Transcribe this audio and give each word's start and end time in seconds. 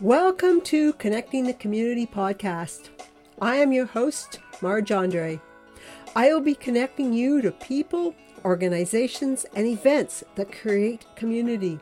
Welcome 0.00 0.60
to 0.60 0.92
Connecting 0.92 1.42
the 1.44 1.54
Community 1.54 2.06
podcast. 2.06 2.90
I 3.42 3.56
am 3.56 3.72
your 3.72 3.86
host, 3.86 4.38
Marj 4.62 4.92
Andre. 4.92 5.40
I 6.14 6.32
will 6.32 6.40
be 6.40 6.54
connecting 6.54 7.12
you 7.12 7.42
to 7.42 7.50
people, 7.50 8.14
organizations, 8.44 9.44
and 9.56 9.66
events 9.66 10.22
that 10.36 10.52
create 10.52 11.04
community. 11.16 11.80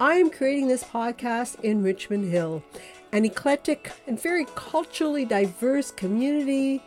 I 0.00 0.14
am 0.14 0.30
creating 0.30 0.68
this 0.68 0.82
podcast 0.82 1.60
in 1.60 1.82
Richmond 1.82 2.32
Hill, 2.32 2.64
an 3.12 3.26
eclectic 3.26 3.92
and 4.06 4.18
very 4.18 4.46
culturally 4.54 5.26
diverse 5.26 5.90
community 5.90 6.82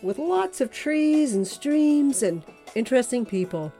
with 0.00 0.20
lots 0.20 0.60
of 0.60 0.70
trees 0.70 1.34
and 1.34 1.44
streams 1.44 2.22
and 2.22 2.44
interesting 2.76 3.26
people, 3.26 3.72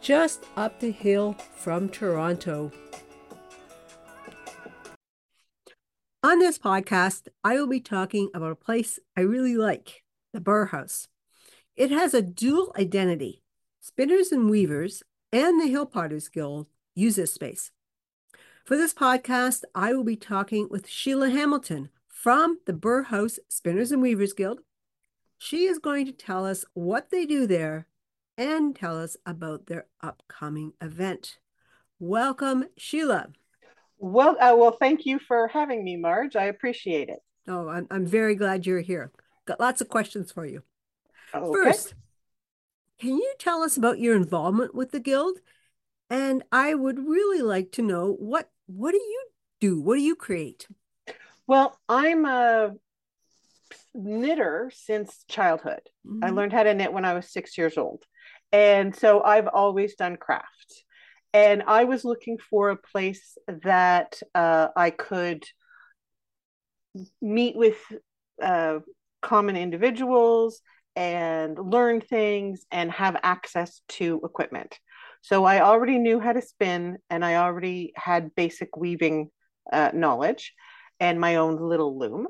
just 0.00 0.42
up 0.56 0.80
the 0.80 0.90
hill 0.90 1.34
from 1.54 1.88
Toronto. 1.88 2.72
On 6.22 6.38
this 6.38 6.58
podcast, 6.58 7.28
I 7.42 7.54
will 7.54 7.66
be 7.66 7.80
talking 7.80 8.28
about 8.34 8.52
a 8.52 8.54
place 8.54 8.98
I 9.16 9.22
really 9.22 9.56
like, 9.56 10.04
the 10.34 10.40
Burr 10.40 10.66
House. 10.66 11.08
It 11.76 11.90
has 11.90 12.12
a 12.12 12.20
dual 12.20 12.74
identity. 12.78 13.42
Spinners 13.80 14.30
and 14.30 14.50
Weavers 14.50 15.02
and 15.32 15.58
the 15.58 15.66
Hill 15.66 15.86
Potters 15.86 16.28
Guild 16.28 16.66
use 16.94 17.16
this 17.16 17.32
space. 17.32 17.70
For 18.66 18.76
this 18.76 18.92
podcast, 18.92 19.62
I 19.74 19.94
will 19.94 20.04
be 20.04 20.14
talking 20.14 20.68
with 20.70 20.86
Sheila 20.86 21.30
Hamilton 21.30 21.88
from 22.06 22.58
the 22.66 22.74
Burr 22.74 23.04
House 23.04 23.38
Spinners 23.48 23.90
and 23.90 24.02
Weavers 24.02 24.34
Guild. 24.34 24.60
She 25.38 25.64
is 25.64 25.78
going 25.78 26.04
to 26.04 26.12
tell 26.12 26.44
us 26.44 26.66
what 26.74 27.08
they 27.10 27.24
do 27.24 27.46
there 27.46 27.86
and 28.36 28.76
tell 28.76 29.00
us 29.00 29.16
about 29.24 29.68
their 29.68 29.86
upcoming 30.02 30.74
event. 30.82 31.38
Welcome, 31.98 32.66
Sheila. 32.76 33.28
Well, 34.00 34.30
uh, 34.40 34.56
well, 34.56 34.72
thank 34.72 35.04
you 35.04 35.18
for 35.18 35.46
having 35.48 35.84
me, 35.84 35.96
Marj. 35.96 36.34
I 36.34 36.44
appreciate 36.44 37.10
it. 37.10 37.18
Oh, 37.46 37.68
I'm, 37.68 37.86
I'm 37.90 38.06
very 38.06 38.34
glad 38.34 38.64
you're 38.64 38.80
here. 38.80 39.12
Got 39.44 39.60
lots 39.60 39.82
of 39.82 39.88
questions 39.88 40.32
for 40.32 40.46
you. 40.46 40.62
Okay. 41.34 41.52
First, 41.52 41.94
can 42.98 43.10
you 43.10 43.34
tell 43.38 43.62
us 43.62 43.76
about 43.76 43.98
your 43.98 44.16
involvement 44.16 44.74
with 44.74 44.90
the 44.90 45.00
guild? 45.00 45.38
And 46.08 46.42
I 46.50 46.74
would 46.74 46.98
really 46.98 47.42
like 47.42 47.72
to 47.72 47.82
know 47.82 48.16
what 48.18 48.48
what 48.66 48.92
do 48.92 48.96
you 48.96 49.26
do? 49.60 49.80
What 49.80 49.96
do 49.96 50.00
you 50.00 50.16
create? 50.16 50.66
Well, 51.46 51.78
I'm 51.88 52.24
a 52.24 52.72
knitter 53.94 54.72
since 54.74 55.24
childhood. 55.28 55.82
Mm-hmm. 56.06 56.24
I 56.24 56.30
learned 56.30 56.52
how 56.52 56.62
to 56.62 56.74
knit 56.74 56.92
when 56.92 57.04
I 57.04 57.14
was 57.14 57.30
six 57.30 57.58
years 57.58 57.76
old. 57.76 58.04
And 58.50 58.94
so 58.94 59.22
I've 59.22 59.46
always 59.46 59.94
done 59.94 60.16
crafts 60.16 60.84
and 61.32 61.62
I 61.66 61.84
was 61.84 62.04
looking 62.04 62.38
for 62.38 62.70
a 62.70 62.76
place 62.76 63.36
that 63.46 64.20
uh, 64.34 64.68
I 64.76 64.90
could 64.90 65.44
meet 67.22 67.56
with 67.56 67.78
uh, 68.42 68.80
common 69.22 69.56
individuals 69.56 70.60
and 70.96 71.56
learn 71.58 72.00
things 72.00 72.66
and 72.72 72.90
have 72.90 73.16
access 73.22 73.80
to 73.88 74.20
equipment. 74.24 74.78
So 75.22 75.44
I 75.44 75.60
already 75.60 75.98
knew 75.98 76.18
how 76.18 76.32
to 76.32 76.42
spin 76.42 76.98
and 77.10 77.24
I 77.24 77.36
already 77.36 77.92
had 77.94 78.34
basic 78.34 78.76
weaving 78.76 79.30
uh, 79.72 79.90
knowledge 79.94 80.54
and 80.98 81.20
my 81.20 81.36
own 81.36 81.60
little 81.60 81.98
loom. 81.98 82.26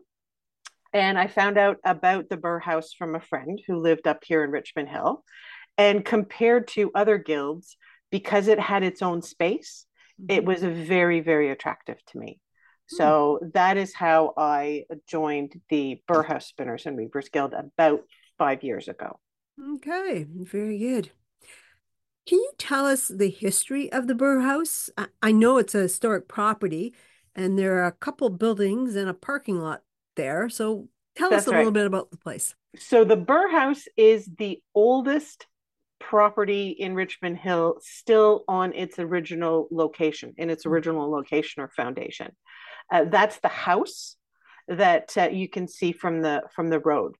And 0.92 1.16
I 1.18 1.28
found 1.28 1.56
out 1.56 1.78
about 1.84 2.28
the 2.28 2.36
Burr 2.36 2.58
House 2.58 2.92
from 2.92 3.14
a 3.14 3.20
friend 3.20 3.60
who 3.66 3.78
lived 3.78 4.08
up 4.08 4.24
here 4.24 4.42
in 4.42 4.50
Richmond 4.50 4.88
Hill. 4.88 5.24
And 5.78 6.04
compared 6.04 6.68
to 6.68 6.90
other 6.94 7.16
guilds, 7.16 7.76
because 8.10 8.48
it 8.48 8.58
had 8.58 8.82
its 8.82 9.02
own 9.02 9.22
space, 9.22 9.86
mm-hmm. 10.20 10.36
it 10.36 10.44
was 10.44 10.62
very, 10.62 11.20
very 11.20 11.50
attractive 11.50 11.98
to 12.06 12.18
me. 12.18 12.40
Hmm. 12.90 12.96
So 12.96 13.38
mm-hmm. 13.40 13.50
that 13.54 13.76
is 13.76 13.94
how 13.94 14.34
I 14.36 14.84
joined 15.08 15.60
the 15.68 16.02
Burr 16.06 16.22
House 16.22 16.46
Spinners 16.46 16.86
and 16.86 16.96
Weavers 16.96 17.28
Guild 17.28 17.54
about 17.54 18.02
five 18.38 18.62
years 18.62 18.88
ago. 18.88 19.18
Okay, 19.76 20.26
very 20.28 20.78
good. 20.78 21.10
Can 22.26 22.38
you 22.38 22.52
tell 22.58 22.86
us 22.86 23.08
the 23.08 23.30
history 23.30 23.90
of 23.92 24.06
the 24.06 24.14
Burr 24.14 24.40
House? 24.40 24.88
I 25.22 25.32
know 25.32 25.58
it's 25.58 25.74
a 25.74 25.80
historic 25.80 26.28
property 26.28 26.94
and 27.34 27.58
there 27.58 27.78
are 27.78 27.86
a 27.86 27.92
couple 27.92 28.28
buildings 28.30 28.96
and 28.96 29.08
a 29.08 29.14
parking 29.14 29.60
lot 29.60 29.82
there. 30.16 30.48
So 30.48 30.88
tell 31.16 31.30
That's 31.30 31.42
us 31.42 31.48
a 31.48 31.50
right. 31.52 31.58
little 31.58 31.72
bit 31.72 31.86
about 31.86 32.10
the 32.10 32.16
place. 32.16 32.54
So 32.78 33.04
the 33.04 33.16
Burr 33.16 33.48
House 33.50 33.84
is 33.96 34.28
the 34.38 34.62
oldest 34.74 35.46
property 36.00 36.70
in 36.70 36.94
Richmond 36.94 37.38
Hill 37.38 37.76
still 37.80 38.44
on 38.48 38.72
its 38.72 38.98
original 38.98 39.68
location, 39.70 40.34
in 40.36 40.50
its 40.50 40.64
mm-hmm. 40.64 40.72
original 40.72 41.10
location 41.10 41.62
or 41.62 41.68
foundation. 41.68 42.32
Uh, 42.92 43.04
that's 43.04 43.38
the 43.38 43.48
house 43.48 44.16
that 44.66 45.12
uh, 45.16 45.28
you 45.30 45.48
can 45.48 45.68
see 45.68 45.92
from 45.92 46.22
the 46.22 46.42
from 46.54 46.68
the 46.68 46.80
road. 46.80 47.14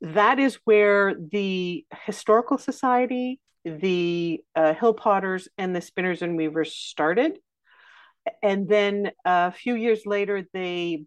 That 0.00 0.38
is 0.38 0.58
where 0.64 1.14
the 1.14 1.84
historical 2.06 2.58
society, 2.58 3.40
the 3.64 4.40
uh, 4.56 4.74
hill 4.74 4.94
potters, 4.94 5.48
and 5.58 5.76
the 5.76 5.80
spinners 5.80 6.22
and 6.22 6.36
weavers 6.36 6.74
started. 6.74 7.38
And 8.42 8.68
then 8.68 9.12
a 9.24 9.52
few 9.52 9.74
years 9.74 10.06
later, 10.06 10.46
they 10.52 11.04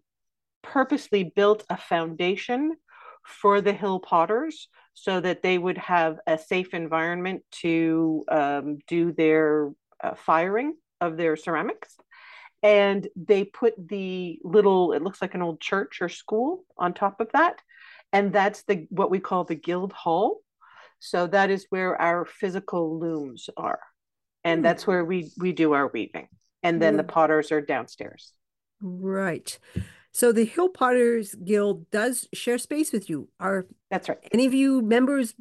purposely 0.62 1.24
built 1.24 1.64
a 1.68 1.76
foundation 1.76 2.76
for 3.24 3.60
the 3.60 3.72
hill 3.72 4.00
potters 4.00 4.68
so 4.98 5.20
that 5.20 5.42
they 5.42 5.58
would 5.58 5.76
have 5.76 6.18
a 6.26 6.38
safe 6.38 6.72
environment 6.72 7.42
to 7.50 8.24
um, 8.28 8.78
do 8.88 9.12
their 9.12 9.70
uh, 10.02 10.14
firing 10.14 10.74
of 11.02 11.18
their 11.18 11.36
ceramics. 11.36 11.96
And 12.62 13.06
they 13.14 13.44
put 13.44 13.74
the 13.76 14.40
little, 14.42 14.94
it 14.94 15.02
looks 15.02 15.20
like 15.20 15.34
an 15.34 15.42
old 15.42 15.60
church 15.60 16.00
or 16.00 16.08
school 16.08 16.64
on 16.78 16.94
top 16.94 17.20
of 17.20 17.28
that. 17.34 17.60
And 18.10 18.32
that's 18.32 18.62
the 18.62 18.86
what 18.88 19.10
we 19.10 19.20
call 19.20 19.44
the 19.44 19.54
guild 19.54 19.92
hall. 19.92 20.38
So 20.98 21.26
that 21.26 21.50
is 21.50 21.66
where 21.68 22.00
our 22.00 22.24
physical 22.24 22.98
looms 22.98 23.50
are. 23.54 23.80
And 24.44 24.60
mm. 24.60 24.62
that's 24.62 24.86
where 24.86 25.04
we 25.04 25.30
we 25.36 25.52
do 25.52 25.74
our 25.74 25.88
weaving. 25.88 26.28
And 26.62 26.80
then 26.80 26.96
the 26.96 27.04
potters 27.04 27.52
are 27.52 27.60
downstairs. 27.60 28.32
Right. 28.80 29.58
So 30.16 30.32
the 30.32 30.46
Hill 30.46 30.70
Potters 30.70 31.34
Guild 31.34 31.90
does 31.90 32.26
share 32.32 32.56
space 32.56 32.90
with 32.90 33.10
you. 33.10 33.28
Are 33.38 33.66
that's 33.90 34.08
right? 34.08 34.16
Any 34.32 34.46
of 34.46 34.54
you 34.54 34.80
members 34.80 35.34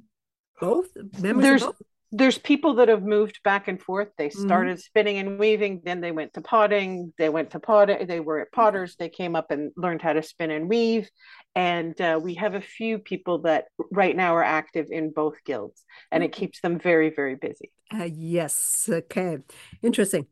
both 0.59 0.89
members? 1.17 1.43
There's 1.43 1.63
both? 1.63 1.81
there's 2.11 2.37
people 2.37 2.73
that 2.73 2.89
have 2.89 3.01
moved 3.01 3.39
back 3.41 3.69
and 3.69 3.81
forth. 3.81 4.09
They 4.17 4.27
mm-hmm. 4.27 4.45
started 4.45 4.73
mm-hmm. 4.73 4.81
spinning 4.81 5.17
and 5.19 5.39
weaving, 5.39 5.83
then 5.85 6.01
they 6.01 6.11
went 6.11 6.33
to 6.33 6.41
potting. 6.41 7.13
They 7.17 7.29
went 7.29 7.51
to 7.51 7.59
potting. 7.61 8.05
They 8.05 8.19
were 8.19 8.41
at 8.41 8.51
Potters. 8.51 8.97
They 8.97 9.07
came 9.07 9.33
up 9.33 9.49
and 9.49 9.71
learned 9.77 10.01
how 10.01 10.11
to 10.11 10.21
spin 10.21 10.51
and 10.51 10.67
weave. 10.67 11.09
And 11.55 11.99
uh, 12.01 12.19
we 12.21 12.33
have 12.33 12.53
a 12.53 12.59
few 12.59 12.99
people 12.99 13.43
that 13.43 13.67
right 13.93 14.13
now 14.13 14.35
are 14.35 14.43
active 14.43 14.87
in 14.91 15.11
both 15.11 15.41
guilds, 15.45 15.85
and 16.11 16.21
it 16.21 16.33
keeps 16.33 16.59
them 16.59 16.79
very 16.79 17.11
very 17.11 17.35
busy. 17.35 17.71
Uh, 17.97 18.09
yes. 18.13 18.89
Okay. 18.91 19.37
Interesting. 19.81 20.27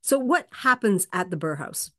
So, 0.00 0.18
what 0.18 0.48
happens 0.50 1.06
at 1.12 1.30
the 1.30 1.36
Burr 1.36 1.54
House? 1.54 1.92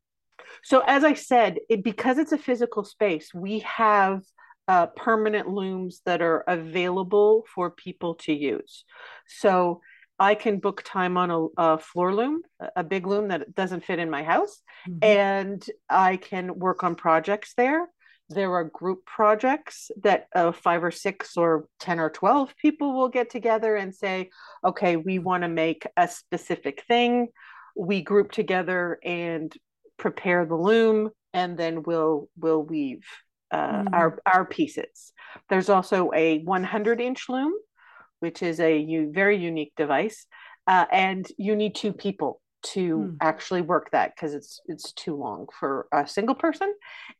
So, 0.63 0.84
as 0.85 1.03
I 1.03 1.13
said, 1.13 1.59
it, 1.69 1.84
because 1.84 2.18
it's 2.18 2.31
a 2.31 2.38
physical 2.38 2.84
space, 2.84 3.34
we 3.34 3.59
have 3.59 4.23
uh, 4.68 4.88
permanent 4.88 5.47
looms 5.47 6.01
that 6.06 6.22
are 6.22 6.44
available 6.47 7.45
for 7.53 7.72
people 7.72 8.16
to 8.16 8.34
use. 8.34 8.84
So, 9.28 9.81
I 10.19 10.35
can 10.35 10.59
book 10.59 10.81
time 10.84 11.18
on 11.18 11.31
a, 11.31 11.45
a, 11.57 11.78
floor 11.78 12.13
loom, 12.13 12.41
a 12.75 12.84
big 12.84 13.06
loom 13.06 13.28
that 13.28 13.53
doesn't 13.53 13.85
fit 13.85 14.00
in 14.00 14.09
my 14.09 14.23
house, 14.23 14.62
mm-hmm. 14.88 14.97
and 15.03 15.66
I 15.90 16.18
can 16.18 16.57
work 16.57 16.84
on 16.84 16.95
projects 16.95 17.53
there. 17.56 17.88
There 18.29 18.53
are 18.56 18.66
group 18.66 19.06
projects 19.06 19.89
that 20.03 20.28
uh, 20.35 20.51
five 20.51 20.84
or 20.84 20.91
six 20.91 21.38
or 21.38 21.68
10 21.79 22.00
or 22.00 22.09
12 22.09 22.53
people 22.57 22.94
will 22.94 23.07
get 23.07 23.29
together 23.29 23.75
and 23.75 23.95
say, 23.95 24.29
okay, 24.66 24.97
we 24.97 25.19
want 25.19 25.44
to 25.44 25.47
make 25.47 25.85
a 25.95 26.07
specific 26.07 26.84
thing. 26.88 27.29
We 27.78 28.01
group 28.01 28.31
together 28.31 29.00
and 29.03 29.56
prepare 29.97 30.46
the 30.46 30.56
loom, 30.56 31.10
and 31.33 31.57
then 31.57 31.83
we'll 31.83 32.30
we'll 32.38 32.63
weave 32.63 33.04
uh, 33.51 33.57
mm-hmm. 33.57 33.94
our 33.94 34.19
our 34.25 34.45
pieces. 34.45 35.13
There's 35.50 35.69
also 35.69 36.12
a 36.16 36.39
100 36.39 37.01
inch 37.01 37.30
loom, 37.30 37.54
which 38.19 38.42
is 38.42 38.60
a 38.60 38.77
u- 38.77 39.12
very 39.13 39.38
unique 39.38 39.74
device, 39.75 40.25
uh, 40.66 40.86
and 40.92 41.27
you 41.38 41.56
need 41.56 41.75
two 41.75 41.94
people 41.94 42.42
to 42.63 42.98
mm. 42.98 43.18
actually 43.22 43.62
work 43.62 43.92
that 43.92 44.13
because 44.16 44.33
it's 44.33 44.60
it's 44.66 44.92
too 44.94 45.16
long 45.16 45.48
for 45.60 45.88
a 45.92 46.07
single 46.07 46.36
person, 46.36 46.74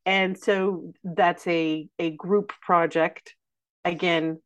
and 0.06 0.38
so 0.38 0.94
that's 1.04 1.46
a 1.48 1.88
a 2.00 2.12
group 2.12 2.54
project. 2.62 3.36
Again, 3.86 4.42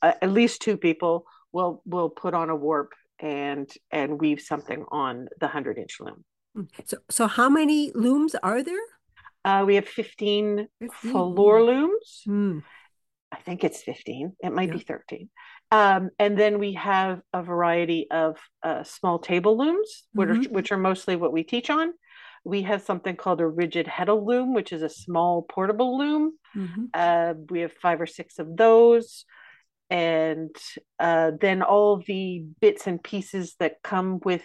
uh, 0.00 0.14
at 0.20 0.32
least 0.32 0.62
two 0.62 0.76
people 0.76 1.26
will 1.52 1.82
will 1.84 2.10
put 2.10 2.34
on 2.34 2.50
a 2.50 2.56
warp 2.56 2.92
and 3.18 3.70
and 3.90 4.20
weave 4.20 4.40
something 4.40 4.84
on 4.90 5.28
the 5.38 5.46
100 5.46 5.78
inch 5.78 5.98
loom. 6.00 6.24
Mm. 6.56 6.68
So, 6.84 6.98
so 7.10 7.26
how 7.26 7.48
many 7.48 7.92
looms 7.94 8.34
are 8.34 8.62
there? 8.62 8.84
Uh, 9.44 9.64
we 9.66 9.74
have 9.74 9.88
15, 9.88 10.68
15. 10.80 11.10
floor 11.10 11.62
looms. 11.62 12.22
Mm. 12.28 12.62
I 13.32 13.36
think 13.36 13.64
it's 13.64 13.82
15. 13.82 14.36
It 14.40 14.52
might 14.52 14.68
yeah. 14.68 14.74
be 14.74 14.80
13. 14.80 15.28
Um, 15.70 16.10
and 16.18 16.38
then 16.38 16.58
we 16.58 16.74
have 16.74 17.22
a 17.32 17.42
variety 17.42 18.06
of 18.10 18.36
uh, 18.62 18.84
small 18.84 19.18
table 19.18 19.56
looms, 19.56 20.04
which, 20.12 20.28
mm-hmm. 20.28 20.52
are, 20.52 20.54
which 20.54 20.70
are 20.70 20.78
mostly 20.78 21.16
what 21.16 21.32
we 21.32 21.42
teach 21.42 21.70
on. 21.70 21.94
We 22.44 22.62
have 22.62 22.82
something 22.82 23.16
called 23.16 23.40
a 23.40 23.46
rigid 23.46 23.86
heddle 23.86 24.26
loom, 24.26 24.52
which 24.52 24.72
is 24.72 24.82
a 24.82 24.88
small 24.88 25.42
portable 25.42 25.96
loom. 25.96 26.32
Mm-hmm. 26.54 26.84
Uh, 26.92 27.34
we 27.48 27.60
have 27.60 27.72
five 27.72 28.00
or 28.00 28.06
six 28.06 28.38
of 28.38 28.54
those. 28.56 29.24
And 29.88 30.54
uh, 30.98 31.32
then 31.40 31.62
all 31.62 32.02
the 32.06 32.44
bits 32.60 32.86
and 32.86 33.02
pieces 33.02 33.54
that 33.58 33.82
come 33.82 34.20
with 34.24 34.44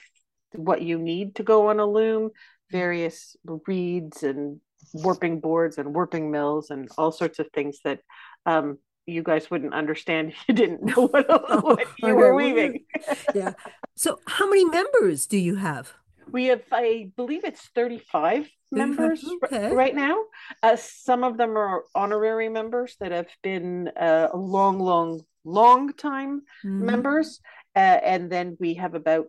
what 0.53 0.81
you 0.81 0.97
need 0.97 1.35
to 1.35 1.44
go 1.44 1.69
on 1.69 1.79
a 1.79 1.85
loom, 1.85 2.31
various 2.71 3.35
reeds 3.67 4.23
and 4.23 4.59
warping 4.94 5.39
boards 5.39 5.77
and 5.77 5.94
warping 5.94 6.31
mills 6.31 6.69
and 6.69 6.89
all 6.97 7.11
sorts 7.11 7.39
of 7.39 7.47
things 7.53 7.79
that 7.83 7.99
um, 8.45 8.77
you 9.05 9.23
guys 9.23 9.49
wouldn't 9.49 9.73
understand 9.73 10.29
if 10.29 10.38
you 10.47 10.53
didn't 10.53 10.83
know 10.83 11.07
what, 11.07 11.27
what 11.63 11.88
you 11.99 12.15
were 12.15 12.33
weaving. 12.33 12.85
yeah. 13.33 13.53
So, 13.95 14.19
how 14.27 14.49
many 14.49 14.65
members 14.65 15.25
do 15.25 15.38
you 15.38 15.55
have? 15.55 15.94
We 16.29 16.45
have, 16.47 16.63
I 16.71 17.11
believe 17.15 17.45
it's 17.45 17.69
35 17.73 18.50
members 18.71 19.25
okay. 19.45 19.73
right 19.73 19.95
now. 19.95 20.25
Uh, 20.61 20.75
some 20.75 21.23
of 21.23 21.38
them 21.38 21.57
are 21.57 21.85
honorary 21.95 22.50
members 22.50 22.97
that 23.00 23.13
have 23.13 23.29
been 23.41 23.89
uh, 24.00 24.27
a 24.33 24.38
long, 24.38 24.79
long, 24.79 25.21
long 25.45 25.93
time 25.93 26.41
mm-hmm. 26.65 26.85
members. 26.85 27.39
Uh, 27.75 27.79
and 27.79 28.29
then 28.29 28.57
we 28.59 28.73
have 28.73 28.93
about 28.93 29.27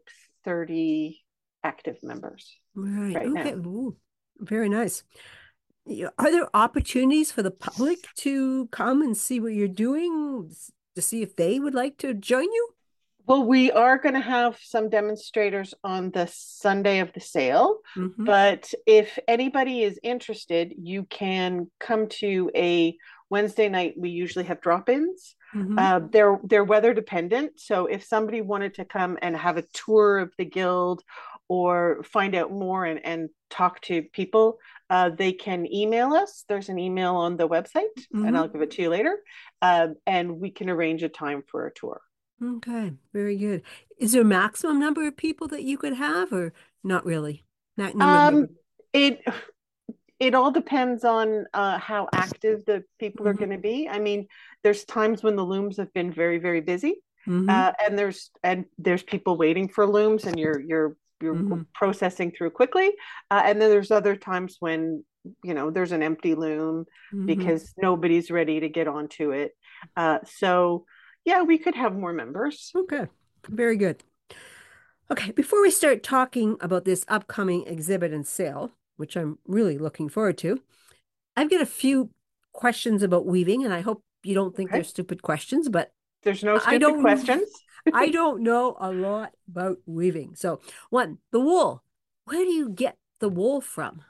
30 0.49 1.21
active 1.63 1.99
members 2.03 2.57
right, 2.75 3.15
right 3.15 3.27
okay. 3.27 3.53
Ooh, 3.53 3.97
very 4.41 4.71
nice 4.71 5.05
are 6.19 6.31
there 6.31 6.49
opportunities 6.55 7.33
for 7.33 7.43
the 7.43 7.51
public 7.51 7.99
to 8.17 8.67
come 8.69 9.03
and 9.03 9.17
see 9.17 9.41
what 9.41 9.53
you're 9.53 9.69
doing 9.69 10.51
to 10.95 11.03
see 11.03 11.23
if 11.23 11.37
they 11.37 11.59
would 11.59 11.75
like 11.75 11.99
to 11.99 12.15
join 12.15 12.45
you? 12.45 12.69
Well, 13.27 13.45
we 13.45 13.71
are 13.71 13.99
going 13.99 14.15
to 14.15 14.21
have 14.21 14.59
some 14.63 14.89
demonstrators 14.89 15.75
on 15.85 16.11
the 16.11 16.31
Sunday 16.33 17.01
of 17.01 17.13
the 17.13 17.21
sale, 17.21 17.81
mm-hmm. 17.95 18.25
but 18.25 18.73
if 18.87 19.19
anybody 19.29 19.83
is 19.83 20.01
interested, 20.03 20.73
you 20.79 21.05
can 21.05 21.71
come 21.79 22.09
to 22.21 22.51
a 22.55 22.97
Wednesday 23.31 23.69
night. 23.69 23.95
We 23.97 24.11
usually 24.11 24.45
have 24.47 24.61
drop-ins. 24.61 25.35
Mm-hmm. 25.55 25.79
Uh, 25.79 26.01
they're 26.11 26.39
they're 26.45 26.65
weather 26.65 26.93
dependent, 26.93 27.59
so 27.59 27.87
if 27.87 28.05
somebody 28.05 28.43
wanted 28.43 28.75
to 28.75 28.85
come 28.85 29.19
and 29.23 29.37
have 29.37 29.57
a 29.57 29.65
tour 29.73 30.19
of 30.19 30.33
the 30.37 30.45
guild 30.45 31.03
or 31.49 32.03
find 32.03 32.35
out 32.35 32.53
more 32.53 32.85
and, 32.85 33.01
and 33.05 33.31
talk 33.49 33.81
to 33.81 34.03
people, 34.03 34.59
uh, 34.91 35.09
they 35.09 35.33
can 35.33 35.67
email 35.73 36.13
us. 36.13 36.45
There's 36.47 36.69
an 36.69 36.79
email 36.79 37.17
on 37.17 37.39
the 37.39 37.49
website, 37.49 37.97
mm-hmm. 37.97 38.27
and 38.27 38.37
I'll 38.37 38.49
give 38.49 38.61
it 38.61 38.73
to 38.73 38.83
you 38.83 38.91
later. 38.91 39.17
Uh, 39.63 39.89
and 40.07 40.39
we 40.39 40.51
can 40.51 40.69
arrange 40.69 41.03
a 41.03 41.09
time 41.09 41.43
for 41.47 41.67
a 41.67 41.73
tour. 41.73 42.03
Okay, 42.43 42.93
very 43.15 43.37
good. 43.37 43.63
Is 43.99 44.13
there 44.13 44.23
a 44.23 44.27
maximum 44.27 44.79
number 44.79 45.07
of 45.07 45.17
people 45.17 45.49
that 45.49 45.65
you 45.65 45.79
could 45.79 45.95
have, 45.95 46.33
or 46.33 46.53
not 46.85 47.07
really? 47.07 47.47
Not 47.77 48.01
um, 48.01 48.49
it 48.93 49.23
it 50.21 50.35
all 50.35 50.51
depends 50.51 51.05
on 51.05 51.47
uh, 51.55 51.79
how 51.79 52.09
active 52.13 52.65
the 52.65 52.85
people 52.99 53.25
mm-hmm. 53.25 53.31
are 53.31 53.39
going 53.39 53.51
to 53.51 53.59
be. 53.59 53.89
I 53.89 53.99
mean, 53.99 54.27
there's 54.63 54.85
times 54.85 55.23
when 55.23 55.37
the 55.37 55.45
looms 55.45 55.77
have 55.77 55.93
been 55.93 56.13
very 56.13 56.39
very 56.39 56.61
busy, 56.61 56.97
mm-hmm. 57.27 57.49
uh, 57.49 57.73
and 57.85 57.99
there's 57.99 58.31
and 58.43 58.65
there's 58.79 59.03
people 59.03 59.37
waiting 59.37 59.69
for 59.69 59.87
looms, 59.87 60.25
and 60.25 60.39
you're 60.39 60.61
you're 60.61 60.97
you're 61.21 61.35
mm-hmm. 61.35 61.63
processing 61.75 62.33
through 62.37 62.51
quickly. 62.51 62.93
Uh, 63.31 63.43
and 63.45 63.61
then 63.61 63.71
there's 63.71 63.91
other 63.91 64.17
times 64.17 64.57
when 64.61 65.05
you 65.45 65.55
know 65.55 65.71
there's 65.71 65.93
an 65.93 66.03
empty 66.03 66.35
loom 66.35 66.87
mm-hmm. 67.13 67.27
because 67.27 67.73
nobody's 67.77 68.31
ready 68.31 68.61
to 68.61 68.69
get 68.69 68.89
onto 68.89 69.31
it. 69.31 69.53
Uh, 69.97 70.19
so 70.25 70.85
yeah, 71.25 71.43
we 71.43 71.59
could 71.59 71.75
have 71.75 71.95
more 71.95 72.13
members. 72.13 72.73
Okay, 72.75 73.07
very 73.49 73.77
good. 73.77 74.03
Okay, 75.11 75.31
before 75.31 75.63
we 75.63 75.71
start 75.71 76.03
talking 76.03 76.57
about 76.61 76.85
this 76.85 77.05
upcoming 77.09 77.67
exhibit 77.67 78.13
and 78.13 78.27
sale, 78.27 78.73
which 78.99 79.17
I'm 79.17 79.39
really 79.47 79.79
looking 79.79 80.11
forward 80.11 80.37
to, 80.39 80.61
I've 81.37 81.51
got 81.51 81.63
a 81.63 81.67
few 81.67 82.11
questions 82.53 83.03
about 83.03 83.25
weaving, 83.25 83.65
and 83.65 83.73
I 83.73 83.81
hope 83.81 84.05
you 84.23 84.35
don't 84.35 84.55
think 84.55 84.71
okay. 84.71 84.79
they're 84.79 84.85
stupid 84.85 85.23
questions, 85.23 85.69
but 85.69 85.91
there's 86.23 86.45
no 86.45 86.59
stupid 86.59 87.01
questions. 87.01 87.49
I 87.95 88.11
don't 88.11 88.43
know 88.43 88.77
a 88.79 88.93
lot 88.93 89.33
about 89.49 89.79
weaving. 89.87 90.35
So, 90.35 90.61
one, 90.91 91.19
the 91.31 91.41
wool. 91.41 91.83
Where 92.25 92.45
do 92.45 92.51
you 92.51 92.69
get 92.69 92.99
the 93.21 93.29
wool 93.29 93.61
from? 93.61 94.03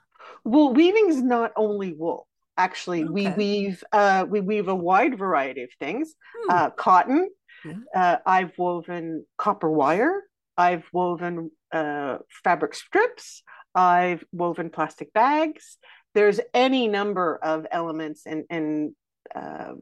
Well, 0.45 0.73
weaving 0.73 1.09
is 1.09 1.23
not 1.23 1.53
only 1.57 1.93
wool. 1.93 2.27
Actually, 2.57 3.05
okay. 3.05 3.13
we 3.13 3.29
weave 3.29 3.85
uh, 3.93 4.27
we 4.29 4.41
weave 4.41 4.67
a 4.67 4.75
wide 4.75 5.17
variety 5.17 5.63
of 5.63 5.71
things. 5.79 6.15
Hmm. 6.37 6.51
Uh, 6.51 6.71
cotton. 6.71 7.31
Yeah. 7.65 7.75
Uh, 7.95 8.17
I've 8.27 8.53
woven 8.59 9.25
copper 9.37 9.71
wire. 9.71 10.23
I've 10.57 10.85
woven 10.93 11.53
uh, 11.71 12.19
fabric 12.43 12.75
strips. 12.75 13.43
I've 13.75 14.25
woven 14.33 14.71
plastic 14.71 15.13
bags. 15.13 15.79
There's 16.15 16.41
any 16.55 16.89
number 16.89 17.37
of 17.37 17.67
elements 17.71 18.23
and 18.27 18.45
and 18.51 18.95
uh, 19.35 19.75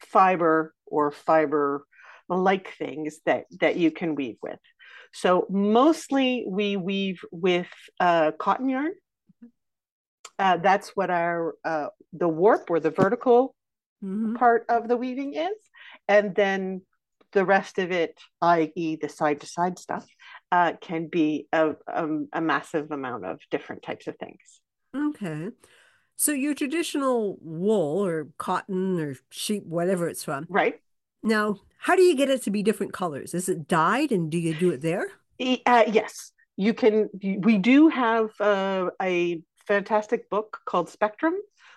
fiber 0.00 0.74
or 0.86 1.10
fiber 1.10 1.86
like 2.28 2.74
things 2.74 3.18
that 3.26 3.44
that 3.60 3.76
you 3.76 3.90
can 3.90 4.14
weave 4.14 4.38
with. 4.42 4.58
So 5.12 5.46
mostly 5.50 6.44
we 6.48 6.76
weave 6.76 7.20
with 7.30 7.68
uh, 8.00 8.32
cotton 8.32 8.68
yarn. 8.68 8.92
Uh, 10.38 10.56
that's 10.56 10.90
what 10.96 11.10
our 11.10 11.54
uh, 11.64 11.88
the 12.12 12.28
warp 12.28 12.70
or 12.70 12.80
the 12.80 12.90
vertical 12.90 13.54
mm-hmm. 14.02 14.34
part 14.34 14.64
of 14.68 14.88
the 14.88 14.96
weaving 14.96 15.34
is, 15.34 15.56
and 16.08 16.34
then 16.34 16.82
the 17.32 17.44
rest 17.44 17.78
of 17.78 17.90
it, 17.90 18.18
i.e., 18.40 18.96
the 18.96 19.08
side 19.08 19.40
to 19.40 19.46
side 19.46 19.78
stuff, 19.78 20.06
uh, 20.52 20.74
can 20.80 21.06
be 21.06 21.48
a, 21.52 21.70
a, 21.88 22.08
a 22.34 22.40
massive 22.40 22.92
amount 22.92 23.24
of 23.24 23.40
different 23.50 23.82
types 23.82 24.06
of 24.06 24.16
things. 24.18 24.60
Okay. 24.94 25.48
So 26.16 26.32
your 26.32 26.54
traditional 26.54 27.38
wool 27.40 28.04
or 28.04 28.28
cotton 28.36 29.00
or 29.00 29.16
sheep, 29.30 29.64
whatever 29.64 30.08
it's 30.08 30.22
from, 30.22 30.46
right? 30.50 30.78
Now, 31.22 31.56
how 31.78 31.96
do 31.96 32.02
you 32.02 32.14
get 32.14 32.28
it 32.28 32.42
to 32.42 32.50
be 32.50 32.62
different 32.62 32.92
colors? 32.92 33.32
Is 33.32 33.48
it 33.48 33.66
dyed 33.66 34.12
and 34.12 34.30
do 34.30 34.38
you 34.38 34.54
do 34.54 34.70
it 34.70 34.82
there? 34.82 35.06
Uh, 35.66 35.84
yes, 35.90 36.32
you 36.56 36.74
can. 36.74 37.08
We 37.22 37.58
do 37.58 37.88
have 37.88 38.30
uh, 38.38 38.90
a 39.00 39.40
fantastic 39.66 40.28
book 40.28 40.58
called 40.66 40.90
Spectrum, 40.90 41.34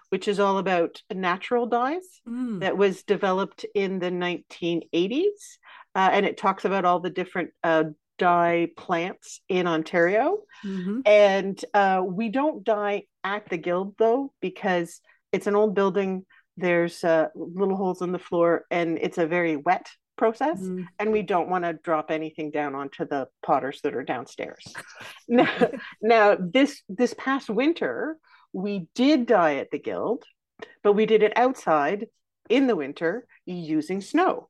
which 0.10 0.28
is 0.28 0.40
all 0.40 0.58
about 0.58 1.02
natural 1.14 1.66
dyes 1.66 2.22
mm. 2.28 2.60
that 2.60 2.78
was 2.78 3.04
developed 3.04 3.66
in 3.74 4.00
the 4.00 4.12
1980s. 4.12 5.58
Uh, 5.96 6.10
and 6.12 6.26
it 6.26 6.38
talks 6.38 6.66
about 6.66 6.84
all 6.84 7.00
the 7.00 7.10
different 7.10 7.52
uh, 7.64 7.86
dye 8.18 8.70
plants 8.78 9.42
in 9.50 9.68
Ontario. 9.68 10.40
Mm-hmm. 10.64 11.02
And 11.06 11.66
uh, 11.74 12.04
we 12.06 12.30
don't 12.30 12.64
dye 12.64 13.04
at 13.24 13.50
the 13.50 13.58
guild 13.58 13.96
though, 13.98 14.34
because 14.42 15.02
it's 15.32 15.48
an 15.48 15.56
old 15.56 15.76
building 15.76 16.26
there's 16.58 17.04
uh, 17.04 17.28
little 17.36 17.76
holes 17.76 18.02
in 18.02 18.12
the 18.12 18.20
floor 18.20 18.66
and 18.72 18.98
it's 19.02 19.18
a 19.18 19.28
very 19.28 19.56
wet 19.56 19.88
process 20.18 20.62
mm. 20.62 20.86
and 20.98 21.12
we 21.12 21.22
don't 21.22 21.50
want 21.50 21.66
to 21.66 21.74
drop 21.74 22.10
anything 22.10 22.50
down 22.50 22.74
onto 22.74 23.06
the 23.06 23.28
potters 23.46 23.82
that 23.82 23.96
are 23.96 24.04
downstairs 24.04 24.74
now, 25.28 25.70
now 26.02 26.38
this 26.40 26.82
this 26.88 27.14
past 27.18 27.50
winter 27.50 28.18
we 28.54 28.88
did 28.96 29.26
dye 29.26 29.56
at 29.56 29.72
the 29.72 29.80
guild 29.80 30.24
but 30.84 30.94
we 30.94 31.06
did 31.06 31.22
it 31.22 31.34
outside 31.36 32.08
in 32.50 32.68
the 32.68 32.76
winter 32.76 33.28
using 33.46 34.00
snow 34.00 34.48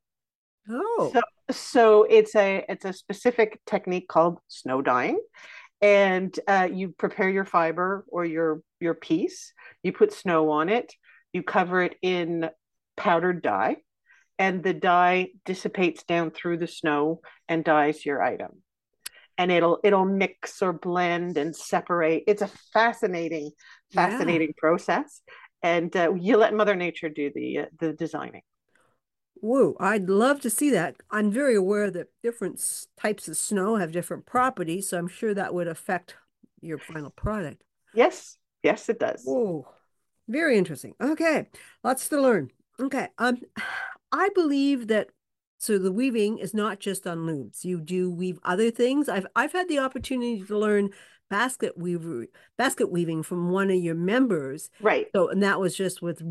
oh 0.70 1.12
so 1.14 1.22
so 1.52 2.04
it's 2.04 2.36
a 2.36 2.66
it's 2.70 2.86
a 2.86 2.94
specific 2.94 3.60
technique 3.66 4.08
called 4.08 4.40
snow 4.48 4.82
dyeing 4.82 5.20
and 5.82 6.40
uh, 6.48 6.68
you 6.72 6.90
prepare 6.98 7.30
your 7.30 7.46
fiber 7.46 8.06
or 8.08 8.26
your 8.26 8.62
your 8.80 8.94
piece 8.94 9.54
you 9.84 9.92
put 9.92 10.12
snow 10.12 10.50
on 10.50 10.70
it 10.70 10.94
you 11.36 11.44
cover 11.44 11.84
it 11.84 11.98
in 12.02 12.50
powdered 12.96 13.42
dye, 13.42 13.78
and 14.40 14.64
the 14.64 14.74
dye 14.74 15.30
dissipates 15.44 16.04
down 16.04 16.32
through 16.32 16.58
the 16.58 16.68
snow 16.68 17.20
and 17.50 17.64
dyes 17.64 18.06
your 18.06 18.24
item. 18.24 18.64
And 19.38 19.52
it'll 19.52 19.80
it'll 19.84 20.06
mix 20.06 20.62
or 20.62 20.72
blend 20.72 21.38
and 21.38 21.54
separate. 21.54 22.24
It's 22.26 22.42
a 22.42 22.50
fascinating, 22.72 23.52
fascinating 23.94 24.54
yeah. 24.56 24.60
process. 24.60 25.22
And 25.62 25.94
uh, 25.96 26.14
you 26.18 26.38
let 26.38 26.54
Mother 26.54 26.76
Nature 26.76 27.10
do 27.10 27.32
the 27.36 27.60
uh, 27.60 27.66
the 27.80 27.92
designing. 27.92 28.44
Whoa, 29.46 29.76
I'd 29.80 30.10
love 30.10 30.42
to 30.42 30.50
see 30.50 30.72
that. 30.72 30.96
I'm 31.12 31.30
very 31.30 31.54
aware 31.54 31.92
that 31.92 32.08
different 32.24 32.60
types 33.00 33.28
of 33.28 33.38
snow 33.38 33.76
have 33.76 33.92
different 33.92 34.26
properties, 34.26 34.90
so 34.90 34.98
I'm 34.98 35.08
sure 35.08 35.36
that 35.36 35.54
would 35.54 35.68
affect 35.68 36.16
your 36.62 36.80
final 36.80 37.12
product. 37.12 37.64
Yes, 37.94 38.40
yes, 38.64 38.90
it 38.90 38.98
does. 38.98 39.22
Whoa, 39.24 39.68
very 40.28 40.58
interesting. 40.58 40.96
Okay, 41.00 41.46
lots 41.84 42.10
to 42.10 42.20
learn. 42.20 42.50
Okay, 42.80 43.10
um, 43.20 43.38
I 44.12 44.30
believe 44.34 44.88
that 44.88 45.10
so 45.60 45.78
the 45.78 45.92
weaving 45.92 46.40
is 46.40 46.56
not 46.56 46.80
just 46.80 47.06
on 47.06 47.28
looms. 47.28 47.64
You 47.64 47.80
do 47.80 48.10
weave 48.10 48.40
other 48.42 48.72
things. 48.72 49.08
I've 49.08 49.28
I've 49.36 49.54
had 49.54 49.70
the 49.70 49.78
opportunity 49.78 50.42
to 50.42 50.58
learn 50.58 50.90
basket 51.30 51.78
weaver 51.78 52.26
basket 52.58 52.92
weaving 52.92 53.22
from 53.22 53.52
one 53.52 53.70
of 53.70 53.78
your 53.78 53.94
members. 53.94 54.72
Right. 54.82 55.06
So 55.14 55.30
and 55.30 55.44
that 55.44 55.60
was 55.60 55.78
just 55.78 56.02
with 56.02 56.24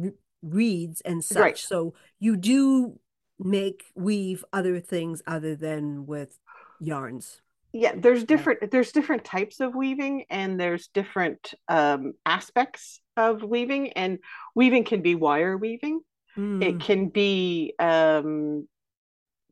reeds 0.43 1.01
and 1.03 1.25
such. 1.25 1.41
Right. 1.41 1.59
So 1.59 1.95
you 2.19 2.37
do 2.37 2.99
make 3.39 3.85
weave 3.95 4.45
other 4.53 4.81
things 4.81 5.23
other 5.27 5.57
than 5.57 6.07
with 6.07 6.39
yarns. 6.81 7.41
yeah 7.73 7.93
there's 7.97 8.25
different 8.25 8.71
there's 8.71 8.93
different 8.93 9.25
types 9.25 9.61
of 9.61 9.75
weaving 9.75 10.25
and 10.31 10.59
there's 10.59 10.89
different 10.89 11.55
um, 11.69 12.15
aspects 12.25 13.01
of 13.17 13.43
weaving 13.43 13.93
and 13.93 14.19
weaving 14.55 14.85
can 14.85 15.03
be 15.03 15.15
wire 15.15 15.57
weaving 15.57 16.01
mm. 16.37 16.63
it 16.63 16.81
can 16.81 17.09
be 17.09 17.75
um, 17.79 18.69